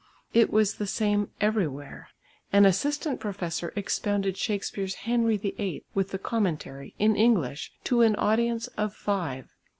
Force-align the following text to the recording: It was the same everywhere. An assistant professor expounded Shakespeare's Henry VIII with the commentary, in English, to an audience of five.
It 0.33 0.49
was 0.49 0.73
the 0.77 0.87
same 0.87 1.29
everywhere. 1.39 2.09
An 2.51 2.65
assistant 2.65 3.19
professor 3.19 3.71
expounded 3.75 4.35
Shakespeare's 4.35 4.95
Henry 5.05 5.37
VIII 5.37 5.83
with 5.93 6.09
the 6.09 6.17
commentary, 6.17 6.95
in 6.97 7.15
English, 7.15 7.71
to 7.83 8.01
an 8.01 8.15
audience 8.15 8.65
of 8.79 8.95
five. 8.95 9.49